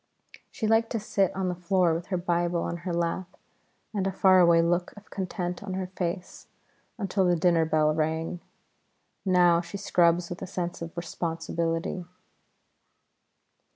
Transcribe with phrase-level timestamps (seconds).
[0.49, 3.37] She liked to sit on the floor with her Bible on her lap
[3.93, 6.47] and a far away look of content on her face
[6.97, 8.39] until the dinner bell rang.
[9.25, 12.05] Now she scrubs with a sense of responsibility.